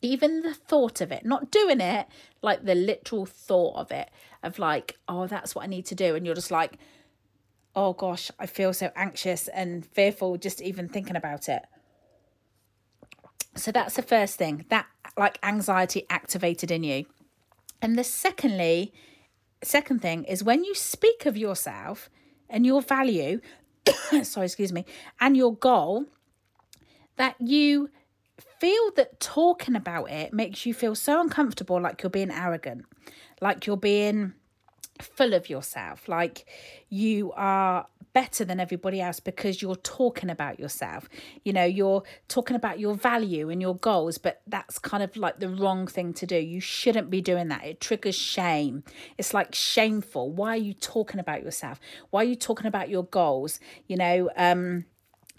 Even 0.01 0.41
the 0.41 0.53
thought 0.53 1.01
of 1.01 1.11
it 1.11 1.25
not 1.25 1.51
doing 1.51 1.81
it 1.81 2.07
like 2.41 2.63
the 2.63 2.75
literal 2.75 3.25
thought 3.25 3.75
of 3.75 3.91
it 3.91 4.09
of 4.43 4.59
like 4.59 4.97
oh 5.07 5.25
that's 5.25 5.55
what 5.55 5.63
i 5.63 5.67
need 5.67 5.85
to 5.85 5.95
do. 5.95 6.15
And 6.15 6.25
you're 6.25 6.35
just 6.35 6.51
like 6.51 6.77
oh 7.75 7.93
gosh 7.93 8.31
i 8.39 8.45
feel 8.45 8.73
so 8.73 8.91
anxious 8.95 9.47
and 9.47 9.85
fearful 9.85 10.37
just 10.37 10.61
even 10.61 10.89
thinking 10.89 11.15
about 11.15 11.47
it 11.47 11.63
so 13.57 13.71
that's 13.71 13.95
the 13.95 14.01
first 14.01 14.37
thing 14.37 14.65
that 14.69 14.85
like 15.17 15.39
anxiety 15.43 16.05
activated 16.09 16.71
in 16.71 16.83
you. 16.83 17.05
And 17.81 17.97
the 17.97 18.03
secondly, 18.03 18.93
second 19.63 20.01
thing 20.01 20.23
is 20.25 20.43
when 20.43 20.63
you 20.63 20.73
speak 20.75 21.25
of 21.25 21.37
yourself 21.37 22.09
and 22.49 22.65
your 22.65 22.81
value, 22.81 23.41
sorry, 24.23 24.45
excuse 24.45 24.71
me, 24.71 24.85
and 25.19 25.35
your 25.35 25.55
goal, 25.55 26.05
that 27.17 27.35
you 27.39 27.89
feel 28.59 28.91
that 28.95 29.19
talking 29.19 29.75
about 29.75 30.09
it 30.09 30.33
makes 30.33 30.65
you 30.65 30.73
feel 30.73 30.95
so 30.95 31.19
uncomfortable, 31.19 31.81
like 31.81 32.03
you're 32.03 32.09
being 32.09 32.31
arrogant, 32.31 32.85
like 33.41 33.65
you're 33.65 33.77
being 33.77 34.33
full 35.01 35.33
of 35.33 35.49
yourself, 35.49 36.07
like 36.07 36.45
you 36.89 37.31
are 37.35 37.87
better 38.17 38.43
than 38.43 38.59
everybody 38.59 38.99
else 38.99 39.19
because 39.19 39.61
you're 39.61 39.75
talking 39.75 40.27
about 40.27 40.59
yourself. 40.59 41.07
You 41.45 41.53
know, 41.53 41.65
you're 41.65 42.01
talking 42.27 42.55
about 42.55 42.79
your 42.79 42.95
value 42.95 43.51
and 43.51 43.61
your 43.61 43.75
goals, 43.75 44.17
but 44.17 44.41
that's 44.47 44.79
kind 44.79 45.03
of 45.03 45.15
like 45.15 45.39
the 45.39 45.49
wrong 45.49 45.85
thing 45.85 46.15
to 46.15 46.25
do. 46.25 46.35
You 46.35 46.59
shouldn't 46.59 47.11
be 47.11 47.21
doing 47.21 47.49
that. 47.49 47.63
It 47.63 47.79
triggers 47.79 48.15
shame. 48.15 48.83
It's 49.19 49.35
like 49.35 49.53
shameful. 49.53 50.31
Why 50.31 50.53
are 50.53 50.65
you 50.69 50.73
talking 50.73 51.19
about 51.19 51.43
yourself? 51.43 51.79
Why 52.09 52.21
are 52.21 52.27
you 52.27 52.35
talking 52.35 52.65
about 52.65 52.89
your 52.89 53.03
goals? 53.03 53.59
You 53.85 53.97
know, 53.97 54.31
um, 54.35 54.85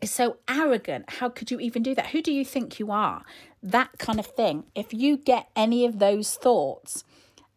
it's 0.01 0.13
so 0.13 0.37
arrogant. 0.49 1.11
How 1.15 1.31
could 1.31 1.51
you 1.51 1.59
even 1.59 1.83
do 1.83 1.97
that? 1.97 2.07
Who 2.11 2.23
do 2.23 2.31
you 2.31 2.45
think 2.45 2.79
you 2.79 2.93
are? 2.93 3.25
That 3.61 3.99
kind 3.99 4.21
of 4.21 4.27
thing. 4.27 4.67
If 4.77 4.95
you 4.95 5.17
get 5.17 5.49
any 5.57 5.85
of 5.85 5.99
those 5.99 6.37
thoughts 6.37 7.03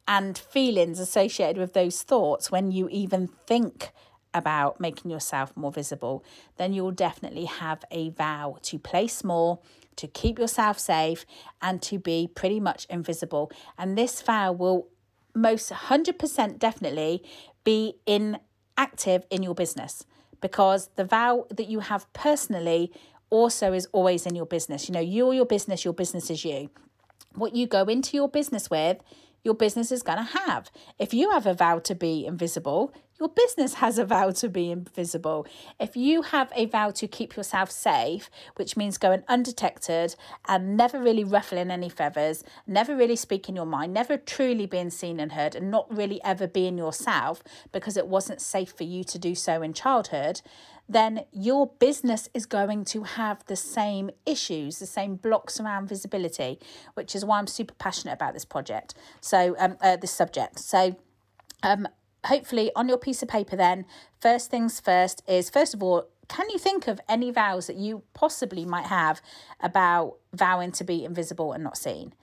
and 0.07 0.35
feelings 0.35 0.97
associated 0.97 1.59
with 1.59 1.73
those 1.73 2.01
thoughts 2.01 2.49
when 2.49 2.71
you 2.71 2.89
even 2.89 3.27
think 3.45 3.91
about 4.33 4.79
making 4.79 5.11
yourself 5.11 5.55
more 5.55 5.71
visible, 5.71 6.23
then 6.57 6.73
you'll 6.73 6.91
definitely 6.91 7.45
have 7.45 7.83
a 7.91 8.09
vow 8.09 8.57
to 8.63 8.79
place 8.79 9.23
more, 9.23 9.59
to 9.95 10.07
keep 10.07 10.39
yourself 10.39 10.79
safe, 10.79 11.25
and 11.61 11.81
to 11.81 11.99
be 11.99 12.29
pretty 12.33 12.59
much 12.59 12.85
invisible. 12.89 13.51
And 13.77 13.97
this 13.97 14.21
vow 14.21 14.51
will 14.51 14.87
most 15.33 15.71
100% 15.71 16.59
definitely 16.59 17.23
be 17.63 17.95
in 18.05 18.39
active 18.77 19.25
in 19.29 19.43
your 19.43 19.55
business 19.55 20.05
because 20.41 20.89
the 20.95 21.05
vow 21.05 21.45
that 21.49 21.67
you 21.67 21.79
have 21.79 22.11
personally 22.13 22.91
also 23.29 23.73
is 23.73 23.87
always 23.91 24.25
in 24.25 24.35
your 24.35 24.45
business. 24.45 24.89
You 24.89 24.93
know, 24.93 24.99
you're 24.99 25.33
your 25.33 25.45
business, 25.45 25.85
your 25.85 25.93
business 25.93 26.29
is 26.29 26.43
you. 26.43 26.69
What 27.35 27.55
you 27.55 27.67
go 27.67 27.83
into 27.83 28.17
your 28.17 28.27
business 28.27 28.69
with, 28.69 28.97
your 29.43 29.53
business 29.53 29.91
is 29.91 30.03
going 30.03 30.19
to 30.19 30.39
have. 30.39 30.71
If 30.99 31.13
you 31.13 31.31
have 31.31 31.45
a 31.45 31.53
vow 31.53 31.79
to 31.79 31.95
be 31.95 32.25
invisible, 32.25 32.93
your 33.19 33.29
business 33.29 33.75
has 33.75 33.99
a 33.99 34.05
vow 34.05 34.31
to 34.31 34.49
be 34.49 34.71
invisible. 34.71 35.45
If 35.79 35.95
you 35.95 36.23
have 36.23 36.51
a 36.55 36.65
vow 36.65 36.89
to 36.89 37.07
keep 37.07 37.35
yourself 37.35 37.69
safe, 37.69 38.31
which 38.55 38.75
means 38.75 38.97
going 38.97 39.23
undetected 39.27 40.15
and 40.47 40.75
never 40.75 40.99
really 40.99 41.23
ruffling 41.23 41.69
any 41.69 41.87
feathers, 41.87 42.43
never 42.65 42.95
really 42.95 43.15
speaking 43.15 43.55
your 43.55 43.67
mind, 43.67 43.93
never 43.93 44.17
truly 44.17 44.65
being 44.65 44.89
seen 44.89 45.19
and 45.19 45.33
heard, 45.33 45.55
and 45.55 45.69
not 45.69 45.95
really 45.95 46.19
ever 46.23 46.47
being 46.47 46.79
yourself 46.79 47.43
because 47.71 47.95
it 47.95 48.07
wasn't 48.07 48.41
safe 48.41 48.73
for 48.75 48.85
you 48.85 49.03
to 49.03 49.19
do 49.19 49.35
so 49.35 49.61
in 49.61 49.73
childhood, 49.73 50.41
then 50.91 51.21
your 51.31 51.67
business 51.79 52.29
is 52.33 52.45
going 52.45 52.85
to 52.85 53.03
have 53.03 53.45
the 53.45 53.55
same 53.55 54.11
issues, 54.25 54.79
the 54.79 54.85
same 54.85 55.15
blocks 55.15 55.59
around 55.59 55.87
visibility, 55.87 56.59
which 56.95 57.15
is 57.15 57.23
why 57.23 57.39
I'm 57.39 57.47
super 57.47 57.73
passionate 57.75 58.13
about 58.13 58.33
this 58.33 58.45
project. 58.45 58.93
So, 59.21 59.55
um, 59.57 59.77
uh, 59.81 59.95
this 59.95 60.11
subject. 60.11 60.59
So, 60.59 60.97
um, 61.63 61.87
hopefully 62.25 62.71
on 62.75 62.87
your 62.87 62.97
piece 62.97 63.23
of 63.23 63.29
paper 63.29 63.55
then 63.55 63.85
first 64.19 64.51
things 64.51 64.79
first 64.79 65.23
is 65.27 65.49
first 65.49 65.73
of 65.73 65.81
all 65.81 66.07
can 66.27 66.49
you 66.49 66.59
think 66.59 66.87
of 66.87 67.01
any 67.09 67.31
vows 67.31 67.67
that 67.67 67.75
you 67.75 68.03
possibly 68.13 68.63
might 68.63 68.85
have 68.85 69.21
about 69.59 70.17
vowing 70.31 70.71
to 70.71 70.83
be 70.83 71.03
invisible 71.03 71.51
and 71.51 71.63
not 71.63 71.75
seen 71.75 72.13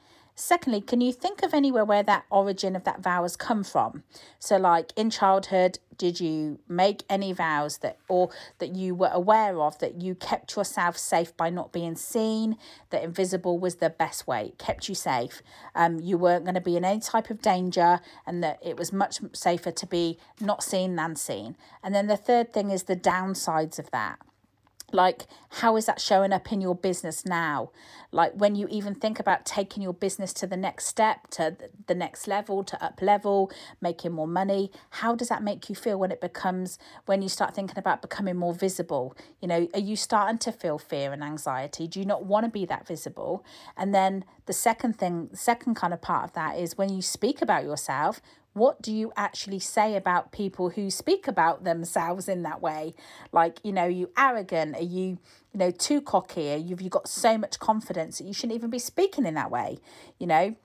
Secondly, 0.41 0.81
can 0.81 1.01
you 1.01 1.13
think 1.13 1.43
of 1.43 1.53
anywhere 1.53 1.85
where 1.85 2.05
that 2.05 2.25
origin 2.31 2.77
of 2.77 2.85
that 2.85 3.01
vow 3.01 3.23
has 3.23 3.35
come 3.35 3.65
from? 3.65 4.05
So, 4.39 4.57
like 4.57 4.93
in 4.95 5.11
childhood, 5.11 5.81
did 5.97 6.21
you 6.21 6.61
make 6.69 7.03
any 7.11 7.33
vows 7.33 7.79
that, 7.79 7.99
or 8.07 8.31
that 8.59 8.77
you 8.77 8.95
were 8.95 9.11
aware 9.13 9.61
of, 9.61 9.81
that 9.81 10.01
you 10.01 10.15
kept 10.15 10.55
yourself 10.55 10.97
safe 10.97 11.37
by 11.37 11.51
not 11.51 11.73
being 11.73 11.97
seen? 11.97 12.57
That 12.91 13.03
invisible 13.03 13.59
was 13.59 13.77
the 13.77 13.91
best 13.91 14.29
way, 14.29 14.47
it 14.47 14.59
kept 14.59 14.89
you 14.89 14.95
safe. 14.95 15.43
Um, 15.75 15.99
you 15.99 16.17
weren't 16.17 16.45
going 16.45 16.55
to 16.55 16.61
be 16.61 16.77
in 16.77 16.85
any 16.85 17.01
type 17.01 17.31
of 17.31 17.43
danger, 17.43 17.99
and 18.25 18.41
that 18.45 18.61
it 18.63 18.77
was 18.77 18.93
much 18.93 19.19
safer 19.33 19.73
to 19.73 19.87
be 19.87 20.19
not 20.41 20.63
seen 20.63 20.95
than 20.95 21.17
seen. 21.17 21.57
And 21.83 21.93
then 21.93 22.07
the 22.07 22.17
third 22.17 22.53
thing 22.53 22.71
is 22.71 22.85
the 22.85 22.95
downsides 22.95 23.81
of 23.81 23.91
that 23.91 24.21
like 24.93 25.27
how 25.51 25.77
is 25.77 25.87
that 25.87 26.01
showing 26.01 26.33
up 26.33 26.53
in 26.53 26.61
your 26.61 26.75
business 26.75 27.27
now? 27.27 27.71
Like 28.11 28.33
when 28.35 28.55
you 28.55 28.67
even 28.71 28.95
think 28.95 29.21
about 29.21 29.45
taking 29.45 29.83
your 29.83 29.93
business 29.93 30.33
to 30.35 30.47
the 30.47 30.57
next 30.57 30.87
step 30.87 31.29
to 31.33 31.57
the 31.87 31.95
next 31.95 32.27
level 32.27 32.65
to 32.65 32.83
up 32.83 33.03
level 33.03 33.51
making 33.83 34.13
more 34.13 34.27
money 34.27 34.71
how 34.91 35.15
does 35.15 35.29
that 35.29 35.43
make 35.43 35.69
you 35.69 35.75
feel 35.75 35.99
when 35.99 36.11
it 36.11 36.21
becomes 36.21 36.79
when 37.05 37.21
you 37.21 37.29
start 37.29 37.55
thinking 37.55 37.79
about 37.79 38.01
becoming 38.01 38.37
more 38.37 38.55
visible? 38.55 39.15
You 39.41 39.49
know 39.49 39.69
are 39.75 39.81
you 39.81 39.97
starting 39.97 40.39
to 40.39 40.53
feel 40.53 40.79
fear 40.79 41.13
and 41.13 41.23
anxiety? 41.23 41.87
Do 41.87 42.01
you 42.01 42.07
not 42.07 42.25
want 42.25 42.47
to 42.47 42.51
be 42.51 42.65
that 42.67 42.87
visible? 42.87 43.45
And 43.77 43.95
then 43.95 44.25
the 44.49 44.53
second 44.53 44.99
thing 44.99 45.29
second 45.35 45.77
kind 45.77 45.95
of 45.95 46.03
part 46.03 46.25
of 46.25 46.33
that 46.33 46.59
is 46.59 46.77
when 46.77 46.89
you 46.89 47.01
speak 47.01 47.41
about 47.41 47.63
yourself 47.63 48.21
what 48.55 48.83
do 48.83 48.93
you 48.93 49.13
actually 49.17 49.61
say 49.61 49.95
about 49.95 50.33
people 50.33 50.71
who 50.71 50.91
speak 50.91 51.29
about 51.29 51.63
themselves 51.63 52.29
in 52.29 52.43
that 52.43 52.61
way? 52.61 52.95
Like 53.31 53.59
you 53.63 53.73
know 53.73 53.85
you 53.85 54.11
arrogant? 54.19 54.75
Are 54.77 54.83
you 54.83 55.19
you 55.53 55.59
know 55.59 55.71
too 55.71 56.01
cocky? 56.01 56.57
You've 56.57 56.83
you 56.83 56.91
got 56.91 57.09
so 57.09 57.39
much 57.39 57.61
confidence 57.61 58.19
that 58.19 58.25
you 58.25 58.33
shouldn't 58.33 58.57
even 58.57 58.71
be 58.71 58.81
speaking 58.81 59.27
in 59.27 59.35
that 59.35 59.51
way? 59.51 59.79
You 60.19 60.27
know 60.27 60.57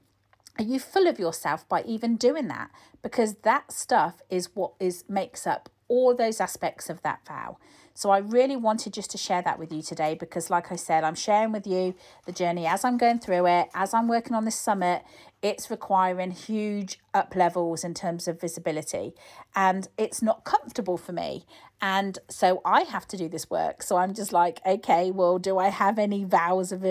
are 0.59 0.63
you 0.63 0.79
full 0.79 1.07
of 1.07 1.17
yourself 1.17 1.67
by 1.67 1.81
even 1.83 2.15
doing 2.15 2.47
that? 2.47 2.69
Because 3.01 3.35
that 3.41 3.71
stuff 3.71 4.21
is 4.29 4.49
what 4.53 4.73
is 4.79 5.03
makes 5.09 5.45
up 5.47 5.69
all 5.87 6.15
those 6.15 6.39
aspects 6.39 6.89
of 6.89 7.01
that 7.01 7.19
vow 7.27 7.57
so 7.93 8.09
I 8.09 8.19
really 8.19 8.55
wanted 8.55 8.93
just 8.93 9.11
to 9.11 9.17
share 9.17 9.41
that 9.43 9.59
with 9.59 9.71
you 9.71 9.81
today 9.81 10.15
because, 10.15 10.49
like 10.49 10.71
I 10.71 10.75
said, 10.75 11.03
I'm 11.03 11.15
sharing 11.15 11.51
with 11.51 11.67
you 11.67 11.93
the 12.25 12.31
journey 12.31 12.65
as 12.65 12.83
I'm 12.83 12.97
going 12.97 13.19
through 13.19 13.45
it, 13.47 13.69
as 13.73 13.93
I'm 13.93 14.07
working 14.07 14.35
on 14.35 14.45
this 14.45 14.55
summit. 14.55 15.03
It's 15.43 15.69
requiring 15.69 16.31
huge 16.31 16.99
up 17.13 17.35
levels 17.35 17.83
in 17.83 17.93
terms 17.93 18.29
of 18.29 18.39
visibility, 18.39 19.13
and 19.55 19.89
it's 19.97 20.21
not 20.21 20.45
comfortable 20.45 20.97
for 20.97 21.11
me. 21.11 21.45
And 21.81 22.17
so 22.29 22.61
I 22.63 22.83
have 22.83 23.05
to 23.09 23.17
do 23.17 23.27
this 23.27 23.49
work. 23.49 23.83
So 23.83 23.97
I'm 23.97 24.13
just 24.13 24.31
like, 24.31 24.61
okay, 24.65 25.11
well, 25.11 25.37
do 25.37 25.57
I 25.57 25.67
have 25.67 25.99
any 25.99 26.23
vows 26.23 26.71
of, 26.71 26.85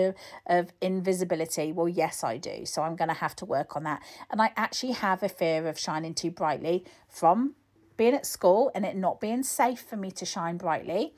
of 0.45 0.71
invisibility? 0.81 1.71
Well, 1.71 1.89
yes, 1.89 2.23
I 2.23 2.37
do. 2.37 2.65
So 2.65 2.83
I'm 2.83 2.95
going 2.95 3.07
to 3.07 3.15
have 3.15 3.35
to 3.37 3.45
work 3.45 3.75
on 3.75 3.83
that. 3.85 4.03
And 4.29 4.39
I 4.39 4.51
actually 4.55 4.93
have 4.93 5.23
a 5.23 5.29
fear 5.29 5.67
of 5.67 5.79
shining 5.79 6.13
too 6.13 6.29
brightly 6.29 6.85
from 7.09 7.55
being 7.97 8.13
at 8.13 8.25
school 8.25 8.71
and 8.75 8.85
it 8.85 8.95
not 8.95 9.19
being 9.19 9.43
safe 9.43 9.81
for 9.81 9.95
me 9.95 10.11
to 10.11 10.25
shine 10.25 10.57
brightly. 10.57 11.13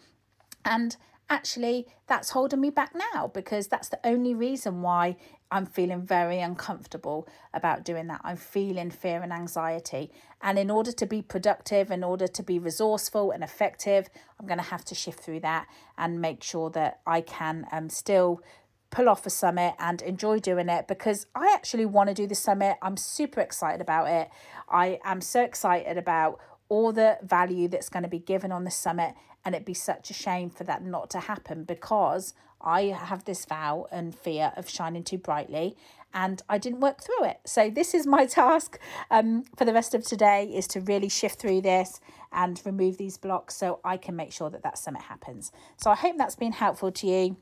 And 0.63 0.95
actually, 1.29 1.87
that's 2.07 2.31
holding 2.31 2.61
me 2.61 2.69
back 2.69 2.93
now 3.13 3.27
because 3.27 3.67
that's 3.67 3.89
the 3.89 3.99
only 4.03 4.33
reason 4.33 4.81
why 4.81 5.17
I'm 5.51 5.65
feeling 5.65 6.01
very 6.01 6.41
uncomfortable 6.41 7.27
about 7.53 7.85
doing 7.85 8.07
that. 8.07 8.21
I'm 8.23 8.37
feeling 8.37 8.89
fear 8.89 9.21
and 9.21 9.31
anxiety. 9.31 10.11
And 10.41 10.57
in 10.57 10.69
order 10.69 10.91
to 10.91 11.05
be 11.05 11.21
productive, 11.21 11.91
in 11.91 12.03
order 12.03 12.27
to 12.27 12.43
be 12.43 12.59
resourceful 12.59 13.31
and 13.31 13.43
effective, 13.43 14.09
I'm 14.39 14.47
going 14.47 14.57
to 14.57 14.65
have 14.65 14.83
to 14.85 14.95
shift 14.95 15.19
through 15.19 15.41
that 15.41 15.67
and 15.97 16.19
make 16.19 16.43
sure 16.43 16.69
that 16.71 16.99
I 17.05 17.21
can 17.21 17.67
um, 17.71 17.89
still 17.89 18.41
pull 18.89 19.09
off 19.09 19.25
a 19.25 19.29
summit 19.29 19.75
and 19.77 20.01
enjoy 20.01 20.39
doing 20.39 20.69
it 20.69 20.87
because 20.87 21.27
I 21.35 21.51
actually 21.53 21.85
want 21.85 22.09
to 22.09 22.15
do 22.15 22.27
the 22.27 22.35
summit. 22.35 22.77
I'm 22.81 22.97
super 22.97 23.41
excited 23.41 23.81
about 23.81 24.07
it. 24.07 24.29
I 24.69 24.99
am 25.03 25.21
so 25.21 25.41
excited 25.41 25.97
about 25.97 26.39
all 26.69 26.91
the 26.91 27.17
value 27.21 27.67
that's 27.67 27.89
going 27.89 28.03
to 28.03 28.09
be 28.09 28.19
given 28.19 28.51
on 28.51 28.63
the 28.63 28.71
summit 28.71 29.13
and 29.43 29.53
it'd 29.53 29.65
be 29.65 29.73
such 29.73 30.09
a 30.09 30.13
shame 30.13 30.49
for 30.49 30.63
that 30.63 30.83
not 30.83 31.09
to 31.11 31.19
happen 31.19 31.63
because 31.63 32.33
I 32.61 32.83
have 32.83 33.25
this 33.25 33.45
vow 33.45 33.87
and 33.91 34.15
fear 34.15 34.51
of 34.57 34.67
shining 34.67 35.03
too 35.03 35.19
brightly 35.19 35.77
and 36.13 36.41
I 36.49 36.57
didn't 36.57 36.79
work 36.79 37.03
through 37.03 37.25
it. 37.25 37.41
So 37.45 37.69
this 37.69 37.93
is 37.93 38.07
my 38.07 38.25
task 38.25 38.79
um, 39.11 39.43
for 39.55 39.65
the 39.65 39.73
rest 39.73 39.93
of 39.93 40.03
today 40.03 40.45
is 40.45 40.65
to 40.69 40.81
really 40.81 41.09
shift 41.09 41.39
through 41.39 41.61
this 41.61 41.99
and 42.31 42.59
remove 42.65 42.97
these 42.97 43.17
blocks 43.17 43.55
so 43.55 43.79
I 43.83 43.97
can 43.97 44.15
make 44.15 44.31
sure 44.31 44.49
that 44.49 44.63
that 44.63 44.77
summit 44.77 45.03
happens. 45.03 45.51
So 45.77 45.91
I 45.91 45.95
hope 45.95 46.17
that's 46.17 46.35
been 46.35 46.53
helpful 46.53 46.91
to 46.91 47.07
you. 47.07 47.37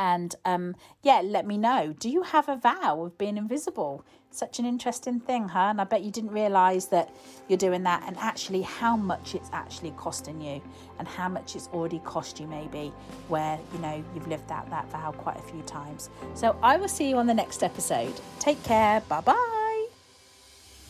And 0.00 0.34
um, 0.46 0.76
yeah, 1.02 1.20
let 1.22 1.46
me 1.46 1.58
know. 1.58 1.94
Do 1.98 2.08
you 2.08 2.22
have 2.22 2.48
a 2.48 2.56
vow 2.56 3.04
of 3.04 3.18
being 3.18 3.36
invisible? 3.36 4.02
Such 4.30 4.58
an 4.58 4.64
interesting 4.64 5.20
thing, 5.20 5.48
huh? 5.48 5.68
And 5.68 5.78
I 5.78 5.84
bet 5.84 6.02
you 6.02 6.10
didn't 6.10 6.30
realise 6.30 6.86
that 6.86 7.14
you're 7.48 7.58
doing 7.58 7.82
that 7.82 8.04
and 8.06 8.16
actually 8.16 8.62
how 8.62 8.96
much 8.96 9.34
it's 9.34 9.50
actually 9.52 9.90
costing 9.98 10.40
you 10.40 10.62
and 10.98 11.06
how 11.06 11.28
much 11.28 11.54
it's 11.54 11.68
already 11.74 11.98
cost 11.98 12.40
you, 12.40 12.46
maybe, 12.46 12.94
where 13.28 13.58
you 13.74 13.78
know 13.80 14.02
you've 14.14 14.26
lived 14.26 14.50
out 14.50 14.70
that 14.70 14.90
vow 14.90 15.12
quite 15.12 15.36
a 15.36 15.42
few 15.42 15.60
times. 15.62 16.08
So 16.32 16.56
I 16.62 16.78
will 16.78 16.88
see 16.88 17.10
you 17.10 17.18
on 17.18 17.26
the 17.26 17.34
next 17.34 17.62
episode. 17.62 18.18
Take 18.38 18.62
care. 18.62 19.02
Bye 19.02 19.20
bye. 19.20 19.59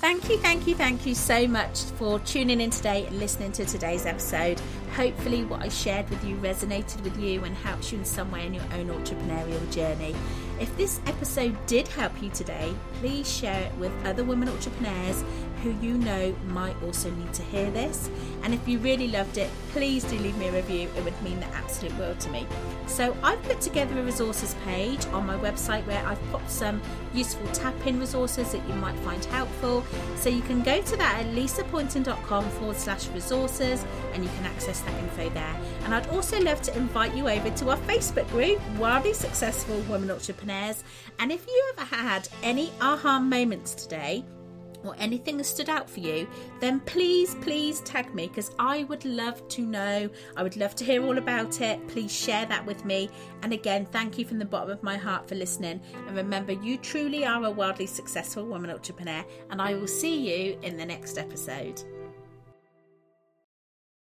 Thank 0.01 0.31
you, 0.31 0.39
thank 0.39 0.67
you, 0.67 0.75
thank 0.75 1.05
you 1.05 1.15
so 1.15 1.47
much 1.47 1.83
for 1.83 2.21
tuning 2.21 2.63
in 2.63 2.71
today 2.71 3.05
and 3.05 3.19
listening 3.19 3.53
to 3.53 3.67
today's 3.67 4.07
episode. 4.07 4.59
Hopefully, 4.97 5.45
what 5.45 5.61
I 5.61 5.69
shared 5.69 6.09
with 6.09 6.25
you 6.25 6.37
resonated 6.37 7.03
with 7.03 7.19
you 7.19 7.45
and 7.45 7.55
helps 7.55 7.93
you 7.93 7.99
in 7.99 8.07
some 8.07 8.31
way 8.31 8.47
in 8.47 8.55
your 8.55 8.65
own 8.73 8.87
entrepreneurial 8.87 9.71
journey. 9.71 10.17
If 10.59 10.75
this 10.79 11.03
episode 11.05 11.55
did 11.67 11.87
help 11.87 12.23
you 12.23 12.31
today, 12.31 12.75
please 12.95 13.31
share 13.31 13.61
it 13.61 13.75
with 13.75 13.93
other 14.07 14.25
women 14.25 14.49
entrepreneurs 14.49 15.23
who 15.63 15.71
you 15.81 15.99
know 15.99 16.35
might 16.49 16.75
also 16.83 17.11
need 17.11 17.33
to 17.35 17.43
hear 17.43 17.71
this. 17.71 18.11
And 18.43 18.55
if 18.55 18.67
you 18.67 18.79
really 18.79 19.09
loved 19.09 19.39
it, 19.39 19.51
please 19.73 20.05
do 20.05 20.19
leave 20.19 20.37
me 20.37 20.49
a 20.49 20.53
review. 20.53 20.89
It 20.97 21.05
would 21.05 21.21
mean 21.23 21.41
the 21.41 21.47
absolute 21.47 21.97
world 21.99 22.19
to 22.21 22.31
me. 22.31 22.47
So 22.87 23.17
I've 23.23 23.43
put 23.43 23.61
together 23.61 23.99
a 23.99 24.03
resources 24.03 24.55
page 24.65 25.05
on 25.07 25.27
my 25.27 25.37
website 25.37 25.87
where 25.87 26.05
I've 26.07 26.23
put 26.31 26.49
some 26.49 26.81
useful 27.15 27.47
tap-in 27.49 28.01
resources 28.01 28.53
that 28.53 28.67
you 28.69 28.75
might 28.75 28.97
find 29.01 29.25
helpful. 29.27 29.85
So 30.17 30.29
you 30.29 30.43
can 30.43 30.63
go 30.63 30.81
to 30.81 30.97
that 30.97 31.21
at 31.21 31.27
lisapoynton.com 31.35 32.51
forward 32.51 32.77
slash 32.77 33.09
resources 33.09 33.85
and 34.15 34.25
you 34.25 34.31
can 34.37 34.47
access 34.47 34.81
that 34.81 34.95
info 34.99 35.29
there. 35.31 35.57
And 35.85 35.95
I'd 35.95 36.09
also 36.09 36.41
love 36.41 36.63
to 36.63 36.77
invite 36.77 37.15
you 37.15 37.29
over 37.29 37.51
to 37.51 37.71
our 37.71 37.79
Facebook 37.79 38.29
group, 38.31 38.61
Wildly 38.79 39.13
Successful 39.13 39.79
Women 39.89 40.11
Entrepreneurs. 40.11 40.85
And 41.19 41.31
if 41.31 41.47
you 41.47 41.73
ever 41.77 41.95
had 41.95 42.29
any 42.43 42.73
aha 42.81 43.21
moments 43.21 43.75
today, 43.75 44.25
or 44.85 44.95
anything 44.99 45.37
that 45.37 45.45
stood 45.45 45.69
out 45.69 45.89
for 45.89 46.01
you, 46.01 46.29
then 46.61 46.81
please, 46.81 47.35
please 47.37 47.81
tag 47.81 48.15
me 48.15 48.29
because 48.29 48.53
I 48.59 48.85
would 48.85 49.05
love 49.05 49.47
to 49.49 49.63
know. 49.63 50.09
I 50.37 50.43
would 50.43 50.57
love 50.57 50.75
to 50.77 50.85
hear 50.85 51.05
all 51.05 51.19
about 51.19 51.61
it. 51.61 51.87
Please 51.89 52.13
share 52.13 52.47
that 52.47 52.65
with 52.65 52.85
me. 52.85 53.11
And 53.43 53.53
again, 53.53 53.87
thank 53.87 54.19
you 54.19 54.25
from 54.25 54.39
the 54.39 54.45
bottom 54.45 54.71
of 54.71 54.83
my 54.83 54.97
heart 54.97 55.29
for 55.29 55.35
listening. 55.35 55.81
And 56.07 56.17
remember, 56.17 56.53
you 56.53 56.77
truly 56.79 57.25
are 57.25 57.45
a 57.45 57.51
wildly 57.51 57.87
successful 57.87 58.45
woman 58.45 58.71
entrepreneur. 58.71 59.25
And 59.51 59.61
I 59.61 59.75
will 59.75 59.89
see 59.89 60.17
you 60.17 60.59
in 60.63 60.77
the 60.77 60.87
next 60.87 61.19
episode. 61.19 61.83